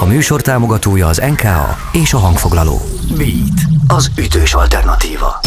[0.00, 2.80] A műsor támogatója az NKA és a hangfoglaló.
[3.16, 5.40] Beat, az ütős alternatíva.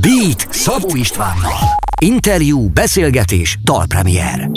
[0.00, 1.78] Beat Szabó Istvánnal.
[2.00, 4.50] Interjú, beszélgetés, dalpremier.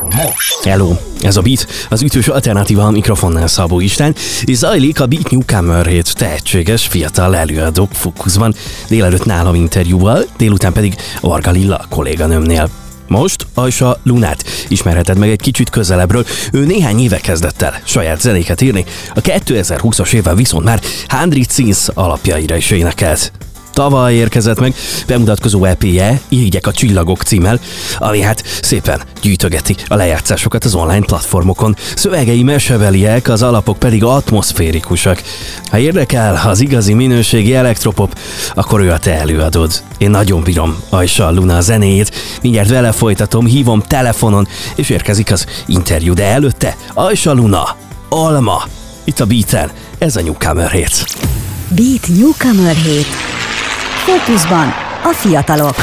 [0.00, 0.62] Most.
[0.62, 4.14] Hello, ez a Beat, az ütős alternatíva a mikrofonnál Szabó István,
[4.44, 8.54] és zajlik a Beat Newcomer hét tehetséges fiatal előadók fókuszban,
[8.88, 12.83] délelőtt nálam interjúval, délután pedig Varga Lilla kolléganőmnél.
[13.08, 16.24] Most Ajsa Lunát ismerheted meg egy kicsit közelebbről.
[16.52, 18.84] Ő néhány éve kezdett el saját zenéket írni,
[19.14, 23.32] a 2020-as évvel viszont már Handrit Színsz alapjaira is énekelt.
[23.74, 24.74] Tavaly érkezett meg
[25.06, 27.60] bemutatkozó EP-je, Irigyek a csillagok címmel,
[27.98, 31.76] ami hát szépen gyűjtögeti a lejátszásokat az online platformokon.
[31.96, 35.22] Szövegei meseveliek, az alapok pedig atmoszférikusak.
[35.70, 38.18] Ha érdekel az igazi minőségi elektropop,
[38.54, 39.82] akkor ő a te előadod.
[39.98, 46.12] Én nagyon bírom Ajsa Luna zenéjét, mindjárt vele folytatom, hívom telefonon, és érkezik az interjú,
[46.12, 47.76] de előtte Ajsa Luna,
[48.08, 48.62] Alma,
[49.04, 51.02] itt a beaten, ez a Newcomer Hits.
[51.68, 53.06] Beat Newcomer Hit.
[54.04, 54.68] Fókuszban
[55.02, 55.74] a fiatalok.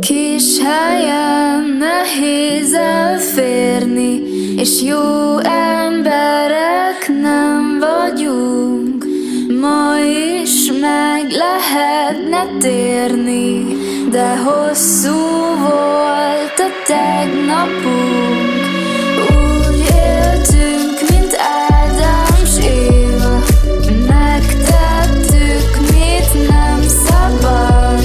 [0.00, 4.20] Kis helyen nehéz elférni,
[4.56, 5.79] és jó emberek
[13.00, 13.64] térni,
[14.10, 15.18] de hosszú
[15.58, 18.68] volt a tegnapunk.
[19.30, 21.36] Úgy éltünk, mint
[21.68, 23.38] Ádám s Éva,
[24.06, 28.00] megtettük, mit nem szabad.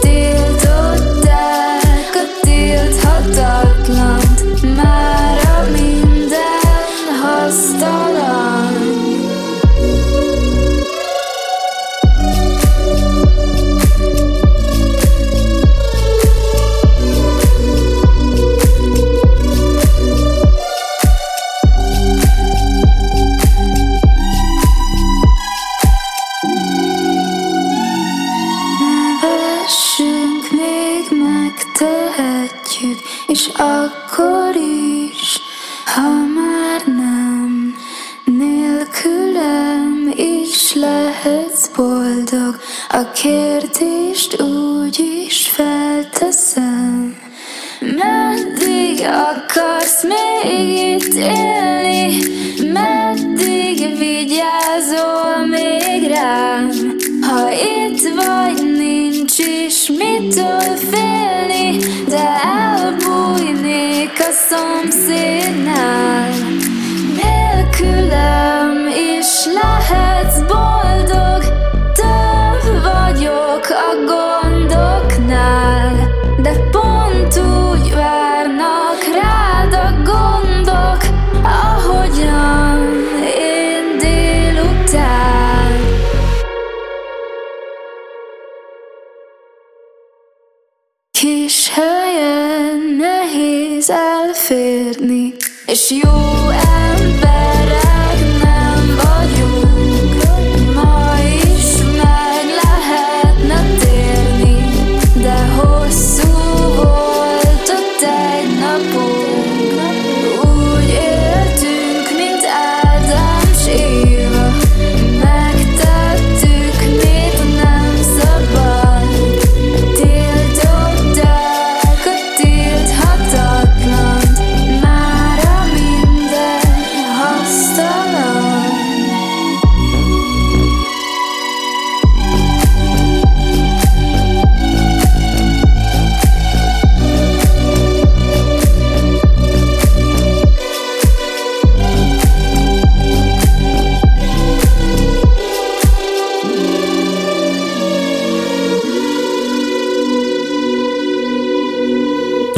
[0.00, 6.86] Tiltották a tilthatatlant, már a minden
[7.22, 8.03] hasztalan.
[49.04, 51.14] Meddig akarsz még itt
[91.24, 95.34] Kis helyen nehéz elférni,
[95.66, 97.63] és jó emberek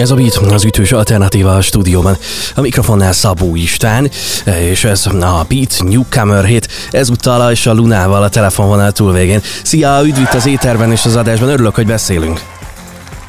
[0.06, 2.16] Ez a Beat, az ütős alternatíva a stúdióban.
[2.54, 4.10] A mikrofonnál Szabó István,
[4.60, 9.40] és ez a Beat Newcomer hét, ezúttal Ajsa Lunával a telefonvonal túlvégén.
[9.62, 12.40] Szia, üdv itt az éterben és az adásban, örülök, hogy beszélünk.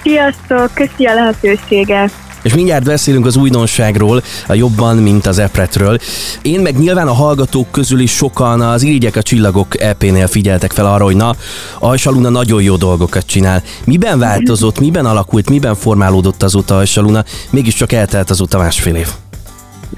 [0.03, 2.11] Sziasztok, köszi a lehetőséget.
[2.41, 5.99] És mindjárt beszélünk az újdonságról, a jobban, mint az epretről.
[6.41, 10.85] Én meg nyilván a hallgatók közül is sokan az Irigyek a Csillagok EP-nél figyeltek fel
[10.85, 11.35] arra, hogy na,
[11.79, 13.63] Ajsaluna nagyon jó dolgokat csinál.
[13.85, 17.23] Miben változott, miben alakult, miben formálódott azóta Ajsaluna?
[17.49, 19.07] Mégiscsak eltelt azóta másfél év.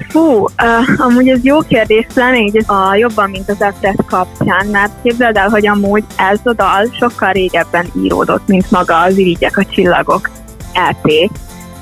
[0.08, 0.50] Fú, uh,
[0.98, 5.50] amúgy ez jó kérdés, pláne így a jobban, mint az Epret kapcsán, mert képzeld el,
[5.50, 10.30] hogy amúgy ez a dal sokkal régebben íródott, mint maga az Irigyek a Csillagok
[10.74, 11.32] EP.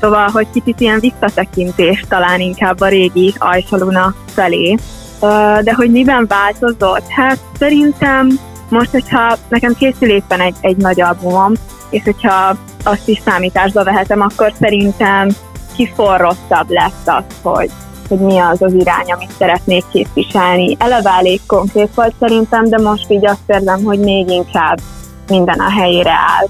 [0.02, 4.78] Szóval, hogy kicsit ilyen visszatekintés talán inkább a régi Ajsaluna felé.
[5.64, 7.08] De hogy miben változott?
[7.08, 8.40] Hát szerintem
[8.70, 11.54] most, hogyha nekem készül éppen egy, egy nagy albumom,
[11.90, 15.30] és hogyha azt is számításba vehetem, akkor szerintem
[15.76, 17.72] kiforrottabb lesz az, hogy,
[18.10, 20.76] hogy mi az az irány, amit szeretnék képviselni.
[20.80, 24.80] Eleve elég konkrét volt szerintem, de most így azt érzem, hogy még inkább
[25.28, 26.48] minden a helyére áll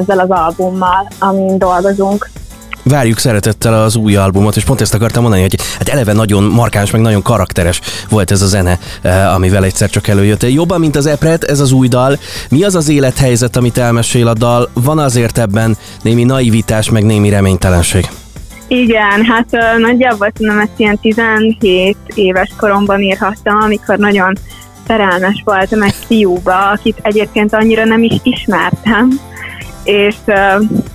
[0.00, 2.30] ezzel az albummal, amin dolgozunk.
[2.82, 6.90] Várjuk szeretettel az új albumot, és pont ezt akartam mondani, hogy hát eleve nagyon markáns,
[6.90, 10.52] meg nagyon karakteres volt ez a zene, eh, amivel egyszer csak előjött.
[10.52, 12.18] Jobban, mint az Epret, ez az új dal.
[12.50, 14.70] Mi az az élethelyzet, amit elmesél a dal?
[14.72, 18.08] Van azért ebben némi naivitás, meg némi reménytelenség?
[18.68, 24.36] Igen, hát nagyjából szerintem ezt ilyen 17 éves koromban írhattam, amikor nagyon
[24.86, 29.20] szerelmes voltam egy fiúba, akit egyébként annyira nem is ismertem,
[29.84, 30.14] és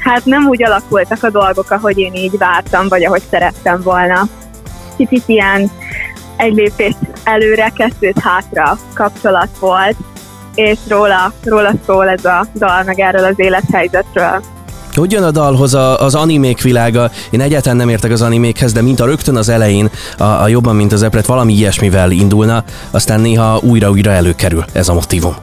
[0.06, 4.28] hát nem úgy alakultak a dolgok, ahogy én így vártam, vagy ahogy szerettem volna.
[4.98, 5.72] Kicsit ilyen
[6.38, 9.96] egy lépést előre, kettőt hátra kapcsolat volt,
[10.56, 14.44] és róla, róla szól ez a dal, meg erről az élethelyzetről.
[14.94, 17.12] Hogy jön a dalhoz a, az animék világa?
[17.30, 20.76] Én egyáltalán nem értek az animékhez, de mint a rögtön az elején, a, a jobban,
[20.76, 25.36] mint az epret, valami ilyesmivel indulna, aztán néha újra-újra előkerül ez a motivum.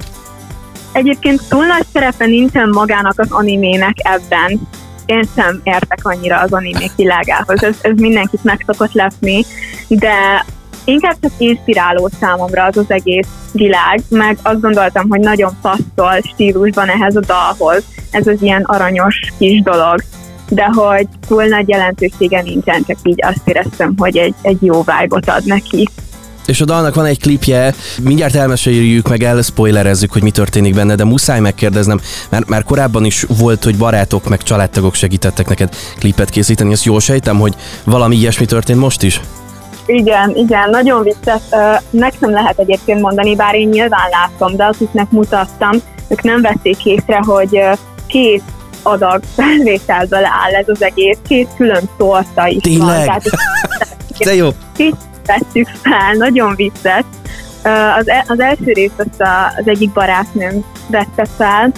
[0.93, 4.61] Egyébként túl nagy szerepe nincsen magának az animének ebben.
[5.07, 9.45] Én sem értek annyira az animék világához, ez, ez mindenkit meg szokott lepni,
[9.89, 10.45] de
[10.85, 16.89] inkább csak inspiráló számomra az az egész világ, meg azt gondoltam, hogy nagyon passzol stílusban
[16.89, 20.03] ehhez a dalhoz, ez az ilyen aranyos kis dolog,
[20.49, 25.33] de hogy túl nagy jelentősége nincsen, csak így azt éreztem, hogy egy, egy jó vibe
[25.33, 25.89] ad neki.
[26.47, 31.05] És a dalnak van egy klipje, mindjárt elmeséljük meg, elspoilerezzük, hogy mi történik benne, de
[31.05, 36.73] muszáj megkérdeznem, mert már korábban is volt, hogy barátok meg családtagok segítettek neked klipet készíteni,
[36.73, 37.55] ezt jól sejtem, hogy
[37.85, 39.21] valami ilyesmi történt most is?
[39.87, 41.43] Igen, igen, nagyon vicces.
[41.91, 45.71] Meg nem lehet egyébként mondani, bár én nyilván látom, de akiknek mutattam,
[46.09, 47.61] ők nem vették észre, hogy
[48.07, 48.43] két
[48.83, 52.87] adag felvételből áll ez az egész, két külön torta is Tényleg?
[52.87, 53.05] van.
[53.07, 53.23] Tehát
[54.25, 54.49] De jó.
[54.77, 54.97] Két
[55.27, 57.05] vettük fel, nagyon vicces.
[57.99, 61.73] Az, e- az első részt azt a, az egyik barátnőm vette fel,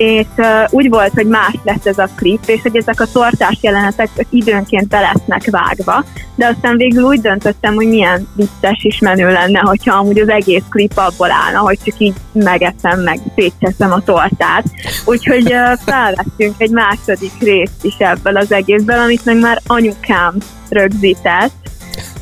[0.00, 0.26] és
[0.70, 4.88] úgy volt, hogy más lesz ez a klip, és hogy ezek a tortás jelenetek időnként
[4.88, 6.04] be lesznek vágva,
[6.34, 10.62] de aztán végül úgy döntöttem, hogy milyen vicces is menő lenne, hogyha amúgy az egész
[10.70, 14.64] klip abból állna, hogy csak így megeszem, meg szétcseszem a tortát.
[15.04, 15.54] Úgyhogy
[15.84, 20.34] felvettünk egy második részt is ebből az egészből, amit meg már anyukám
[20.68, 21.52] rögzített,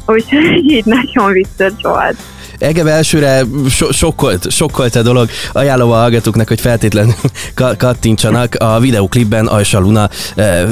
[0.09, 2.17] úgyhogy így nagyon vicces volt.
[2.59, 5.29] Engem elsőre so- sokkolt, sokkolt a dolog.
[5.53, 7.15] Ajánlom a hallgatóknak, hogy feltétlenül
[7.55, 8.55] ka- kattintsanak.
[8.55, 10.09] A videoklipben Ajsa Luna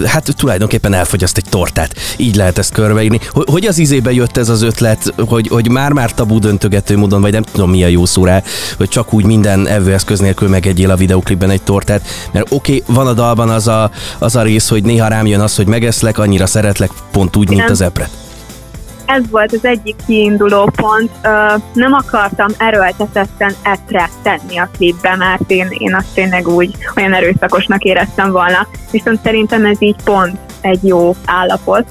[0.04, 1.94] hát tulajdonképpen elfogyaszt egy tortát.
[2.16, 3.20] Így lehet ezt körbeírni.
[3.30, 7.42] Hogy, az izébe jött ez az ötlet, hogy, hogy már-már tabu döntögető módon, vagy nem
[7.42, 8.42] tudom mi a jó szó rá,
[8.76, 12.06] hogy csak úgy minden evőeszköz nélkül megegyél a videoklipben egy tortát.
[12.32, 15.40] Mert oké, okay, van a dalban az a, az a rész, hogy néha rám jön
[15.40, 18.25] az, hogy megeszlek, annyira szeretlek, pont úgy, mint az epret.
[19.06, 21.10] Ez volt az egyik kiinduló pont.
[21.72, 27.82] Nem akartam erőltetetten etre tenni a klipbe, mert én, én azt tényleg úgy olyan erőszakosnak
[27.82, 28.66] éreztem volna.
[28.90, 31.84] Viszont szerintem ez így pont egy jó állapot.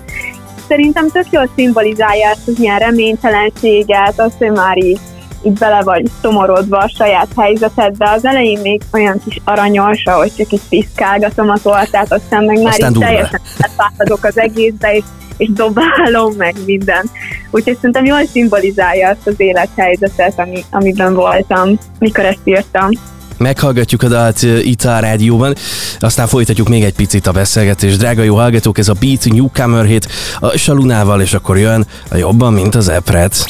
[0.68, 5.00] Szerintem tök jól szimbolizálja ezt az ilyen reménytelenséget, azt, hogy már így,
[5.44, 8.10] így bele vagy szomorodva a saját helyzetedbe.
[8.10, 12.72] Az elején még olyan kis aranyos, ahogy csak így piszkálgatom a tortát, aztán meg már
[12.72, 15.04] Aztán így teljesen befáradok az egészbe, és
[15.38, 17.10] és dobálom meg minden.
[17.52, 22.90] Úgyhogy szerintem jól szimbolizálja azt az élethelyzetet, ami, amiben voltam, mikor ezt írtam.
[23.38, 25.56] Meghallgatjuk a dalt uh, itt a rádióban,
[26.00, 27.98] aztán folytatjuk még egy picit a beszélgetést.
[27.98, 30.08] Drága jó hallgatók, ez a Beat Newcomer hit
[30.40, 33.46] a Salunával, és akkor jön a jobban, mint az epret.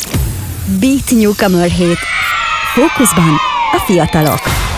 [0.80, 1.98] Beat Newcomer Hét.
[2.74, 3.36] Fókuszban
[3.72, 4.75] a fiatalok.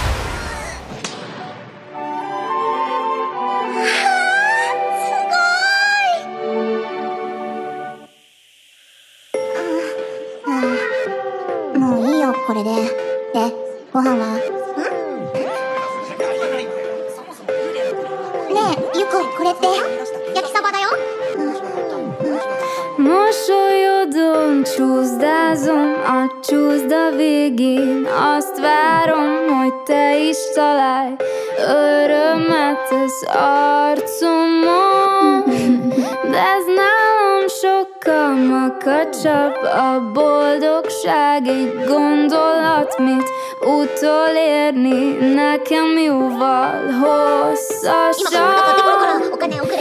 [19.38, 19.68] これって
[20.36, 20.90] 焼きそばだよ、
[21.38, 21.68] うん、
[22.98, 31.16] Mosolyodom, csúszdázom, a csúszda végén Azt várom, hogy te is találj
[31.68, 33.28] örömet az
[33.86, 35.44] arcomon.
[36.32, 43.30] De ez nálam sokkal makacsabb A boldogság egy gondolat, mit
[43.62, 48.87] utolérni Nekem jóval hosszasabb.
[49.32, 49.78] お金をくれ。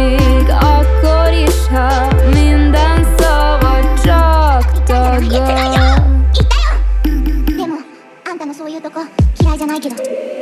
[0.00, 5.80] még akkor is, ha minden szava csak tagadás
[8.60, 9.00] そういうとこ
[9.40, 10.39] 嫌いじゃないけど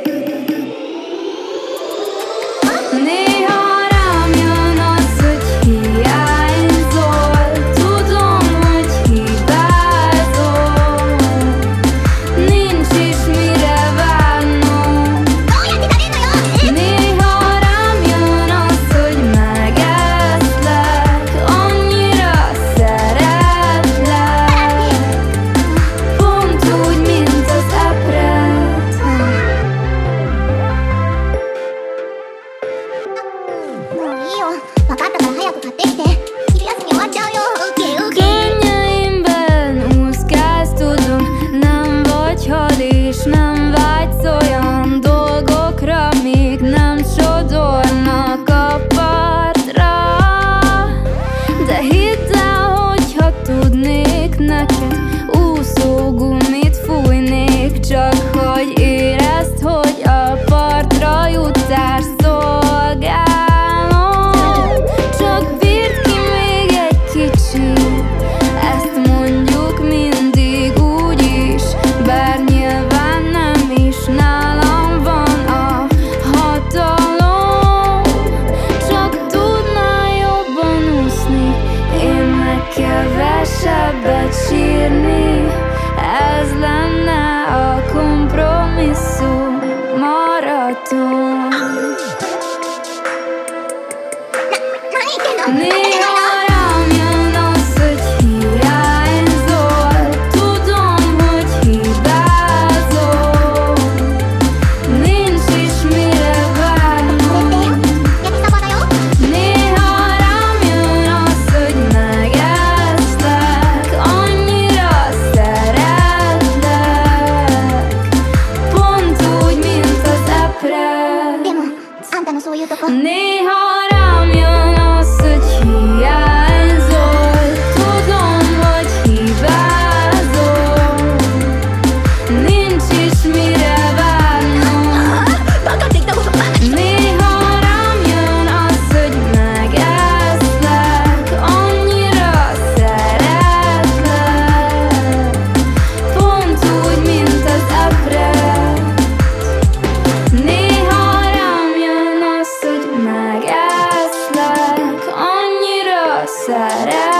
[156.49, 157.18] sad.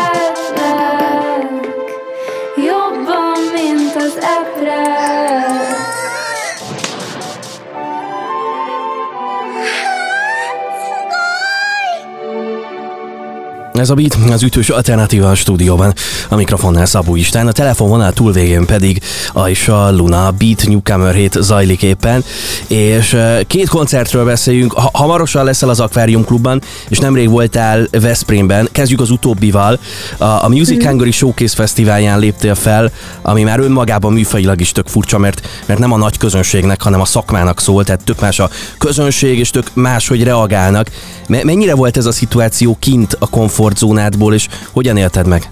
[13.79, 15.95] Ez a beat az ütős alternatíva a stúdióban,
[16.29, 21.83] a mikrofonnál Szabó Istán, a telefonvonal túl végén pedig Aisha Luna Beat Newcomer hét zajlik
[21.83, 22.25] éppen,
[22.67, 28.69] és eh, két koncertről beszéljünk, ha- hamarosan leszel az Aquarium Klubban, és nemrég voltál Veszprémben,
[28.73, 29.79] kezdjük az utóbbival,
[30.17, 30.89] a, a Music mhm.
[30.89, 32.91] Hungary Showcase Fesztiválján léptél fel,
[33.23, 37.05] ami már önmagában műfajilag is tök furcsa, mert, mert nem a nagy közönségnek, hanem a
[37.05, 40.91] szakmának szól, tehát tök más a közönség, és tök máshogy reagálnak.
[41.29, 45.51] M- mennyire volt ez a szituáció kint a konfort komfortzónádból, és hogyan élted meg?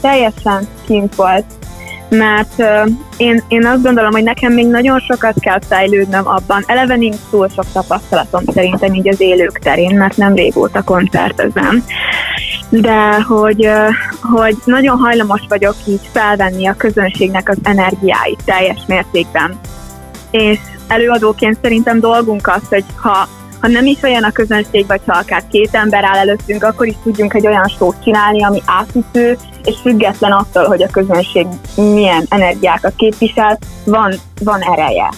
[0.00, 1.44] Teljesen kint volt,
[2.08, 6.64] mert uh, én, én azt gondolom, hogy nekem még nagyon sokat kell fejlődnöm abban.
[6.66, 11.84] Eleve nincs túl sok tapasztalatom szerintem így az élők terén, mert nem régóta koncertezem
[12.70, 13.70] de hogy,
[14.20, 19.58] hogy nagyon hajlamos vagyok így felvenni a közönségnek az energiáit teljes mértékben.
[20.30, 20.58] És
[20.88, 23.28] előadóként szerintem dolgunk az, hogy ha
[23.60, 26.94] ha nem is olyan a közönség, vagy ha akár két ember áll előttünk, akkor is
[27.02, 31.46] tudjunk egy olyan sót csinálni, ami átütő, és független attól, hogy a közönség
[31.76, 35.12] milyen energiákat képvisel, van, van ereje.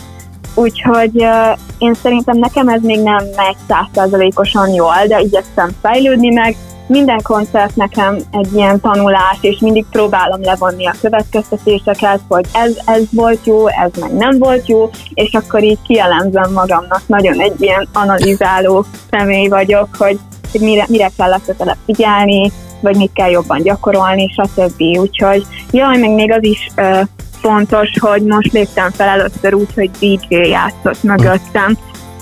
[0.54, 6.56] Úgyhogy uh, én szerintem nekem ez még nem megy százszerzalékosan jól, de igyekszem fejlődni meg,
[6.90, 13.02] minden koncert nekem egy ilyen tanulás, és mindig próbálom levonni a következtetéseket, hogy ez, ez
[13.12, 17.02] volt jó, ez meg nem volt jó, és akkor így kielemzem magamnak.
[17.06, 20.18] Nagyon egy ilyen analizáló személy vagyok, hogy,
[20.60, 24.80] mire, mire kell legközelebb figyelni, vagy mit kell jobban gyakorolni, stb.
[24.98, 27.00] Úgyhogy jaj, meg még az is uh,
[27.40, 31.78] fontos, hogy most léptem fel először úgy, hogy DJ játszott mögöttem.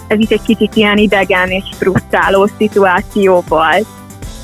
[0.09, 3.87] Ez is egy kicsit ilyen idegen és frusztráló szituáció volt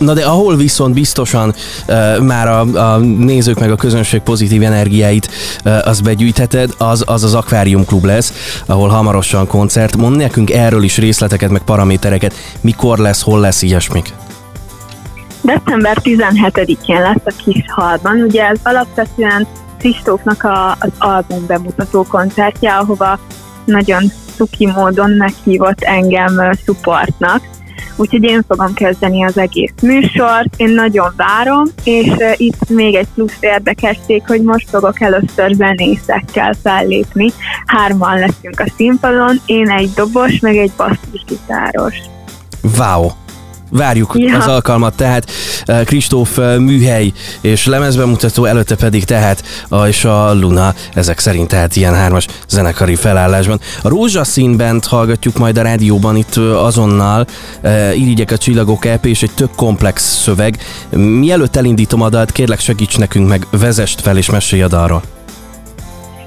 [0.04, 1.54] Na de ahol viszont biztosan
[1.88, 5.30] uh, már a, a nézők meg a közönség pozitív energiáit
[5.64, 9.96] uh, az begyűjtheted, az, az az Aquarium Klub lesz, ahol hamarosan koncert.
[9.96, 14.12] Mond nekünk erről is részleteket, meg paramétereket, mikor lesz, hol lesz ilyesmik.
[15.40, 18.20] December 17-én lesz a kis halban.
[18.20, 19.46] Ugye ez alapvetően
[19.78, 23.18] Kristófnak a, az album bemutató koncertje, ahova
[23.64, 24.02] nagyon
[24.36, 27.42] szuki módon meghívott engem supportnak
[27.96, 33.36] úgyhogy én fogom kezdeni az egész műsort, én nagyon várom, és itt még egy plusz
[33.40, 37.30] érdekesség, hogy most fogok először zenészekkel fellépni.
[37.66, 41.96] Hárman leszünk a színpadon, én egy dobos, meg egy basszusgitáros.
[42.78, 43.23] Wow!
[43.76, 44.36] Várjuk ja.
[44.36, 45.30] az alkalmat, tehát
[45.64, 51.48] eh, Kristóf eh, műhely és lemezbemutató, előtte pedig tehát a, és a Luna, ezek szerint
[51.48, 53.60] tehát ilyen hármas zenekari felállásban.
[53.82, 57.26] A rózsaszínben hallgatjuk majd a rádióban itt eh, azonnal,
[57.94, 60.58] irigyek a csillagok EP és egy tök komplex szöveg.
[60.90, 65.02] Mielőtt elindítom a dalt, kérlek segíts nekünk meg, vezest fel és mesélj a dalról.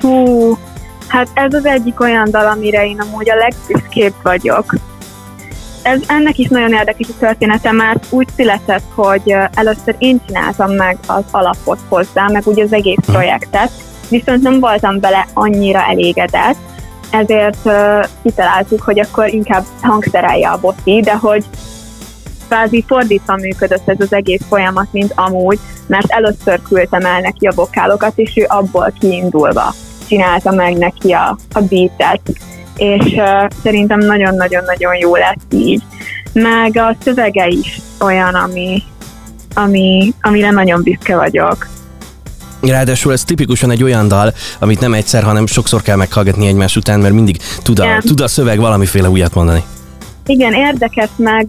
[0.01, 0.58] Hú,
[1.08, 4.75] hát ez az egyik olyan dal, amire én amúgy a legbüszkébb vagyok
[5.88, 10.98] ez, ennek is nagyon érdekes a története, mert úgy született, hogy először én csináltam meg
[11.07, 13.72] az alapot hozzá, meg úgy az egész projektet,
[14.09, 16.57] viszont nem voltam bele annyira elégedett,
[17.12, 21.46] ezért uh, kitaláltuk, hogy akkor inkább hangszerelje a botti, de hogy
[22.48, 27.53] kvázi fordítva működött ez az egész folyamat, mint amúgy, mert először küldtem el neki a
[27.55, 29.74] vokálokat, és ő abból kiindulva
[30.07, 32.22] csinálta meg neki a, a beatet
[32.77, 35.81] és uh, szerintem nagyon-nagyon-nagyon jó lesz így.
[36.33, 38.83] Meg a szövege is olyan, ami,
[39.53, 41.68] ami, amire nagyon büszke vagyok.
[42.61, 47.00] Ráadásul ez tipikusan egy olyan dal, amit nem egyszer, hanem sokszor kell meghallgatni egymás után,
[47.00, 49.63] mert mindig tud a, tud a szöveg valamiféle újat mondani.
[50.25, 51.48] Igen, érdekes, meg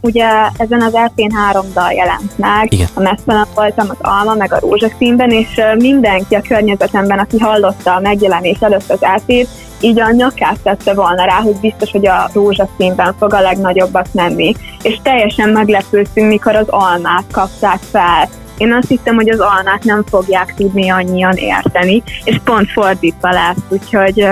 [0.00, 2.72] ugye ezen az EP-n három dal jelent meg.
[2.72, 2.88] Igen.
[2.94, 8.00] A Messzelen voltam, az Alma, meg a Rózsaszínben, és mindenki a környezetemben, aki hallotta a
[8.00, 9.48] megjelenés előtt az EP-t,
[9.80, 14.54] így a nyakát tette volna rá, hogy biztos, hogy a rózsaszínben fog a legnagyobbat menni.
[14.82, 18.28] És teljesen meglepődtünk, mikor az almát kapták fel.
[18.58, 23.56] Én azt hittem, hogy az almát nem fogják tudni annyian érteni, és pont fordítva lesz,
[23.68, 24.28] úgyhogy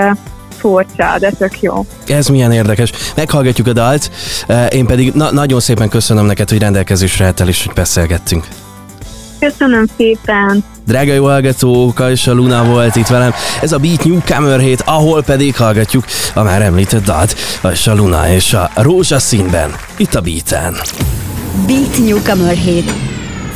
[0.57, 1.85] furcsa, de tök jó.
[2.07, 2.91] Ez milyen érdekes.
[3.15, 4.11] Meghallgatjuk a dalt,
[4.69, 8.47] én pedig na- nagyon szépen köszönöm neked, hogy rendelkezésre álltál és hogy beszélgettünk.
[9.39, 10.63] Köszönöm szépen!
[10.85, 13.33] Drága jó hallgatók, és a Luna volt itt velem.
[13.61, 17.35] Ez a Beat Newcomer hét, ahol pedig hallgatjuk a már említett dalt,
[17.71, 20.75] és a Luna és a rózsaszínben, itt a Beaten.
[21.67, 22.93] Beat Newcomer hét.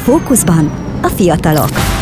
[0.03, 1.98] Fókuszban a fiatalok.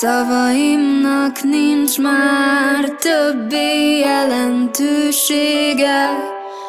[0.00, 5.54] Szavaimnak nincs már többé jelentősége.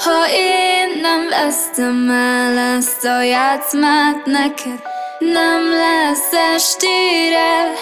[0.04, 4.82] Ha én nem vesztem el ezt a játszmát neked
[5.20, 7.74] Nem lesz estére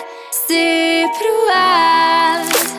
[0.47, 2.73] szép ruhát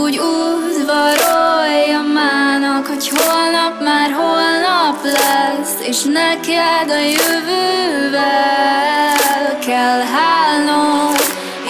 [0.00, 8.18] Úgy udvarolja mának, hogy holnap már holnap lesz És neked a jövővel
[9.66, 11.19] kell hálnod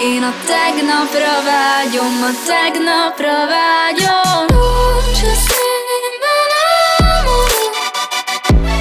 [0.01, 4.45] én a a tegnapra vágyom, a tegnapra vágyom.
[4.47, 7.71] Rózsaszínben álmodom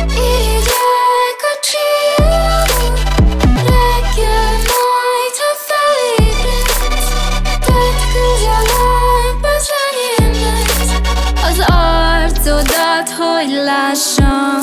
[0.08, 2.94] Így állják a csillagok.
[3.54, 7.10] Reggel majd, ha felébredsz
[7.66, 10.90] Tedd közelebb az enyémhez
[11.48, 14.62] Az arcodat, hogy lássam?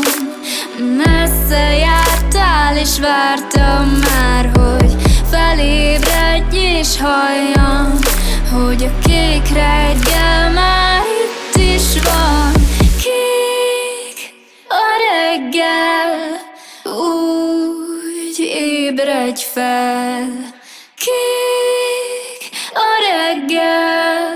[0.97, 4.91] Messze jártál és vártam már, hogy
[5.31, 6.16] felébredj
[6.87, 7.99] és halljam
[8.51, 12.51] Hogy a kék reggel már itt is van.
[13.03, 14.33] Kék
[14.69, 16.39] a reggel,
[16.83, 20.27] úgy ébredj fel.
[20.95, 24.35] Kék a reggel,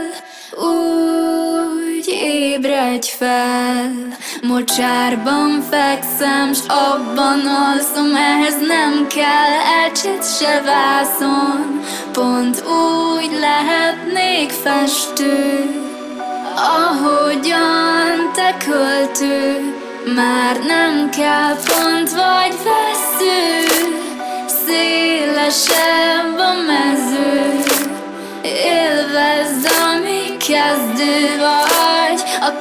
[0.67, 9.53] úgy ébredj fel Mocsárban fekszem, s abban alszom Ehhez nem kell
[9.85, 11.81] ecset se vászon.
[12.11, 15.65] Pont úgy lehetnék festő
[16.55, 19.73] Ahogyan te költő.
[20.15, 23.65] Már nem kell pont vagy vesző
[24.65, 27.90] Szélesebb a mező
[28.43, 32.51] Élvezd, ami kezdő vagy A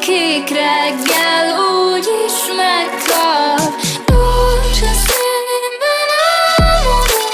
[0.48, 3.74] reggel úgy is megkap
[4.06, 6.10] Rózsaszínben
[6.56, 7.24] álmodom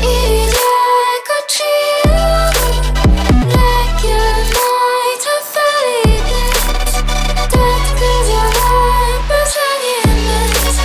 [0.00, 2.84] Így állják a csillagok
[3.40, 6.96] Reggel majd, ha felébredsz
[7.50, 10.76] Tedd közelebb az enyémhez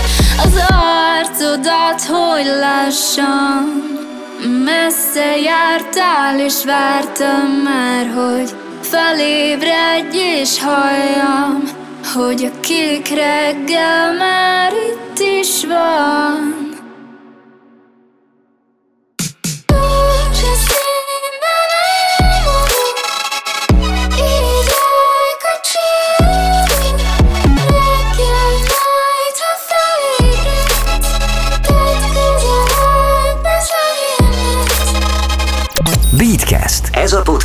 [0.44, 3.91] Az arcodat, hogy lássam
[4.48, 8.50] Messze jártál és vártam már, hogy
[8.82, 11.64] felébredj és halljam
[12.14, 16.71] Hogy a kék reggel már itt is van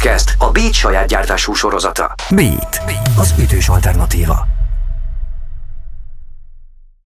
[0.07, 2.14] podcast a Beat saját gyártású sorozata.
[2.31, 2.81] Beat.
[3.19, 4.56] Az ütős alternatíva.